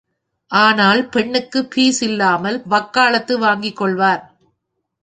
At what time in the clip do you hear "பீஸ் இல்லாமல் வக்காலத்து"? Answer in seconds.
1.69-3.39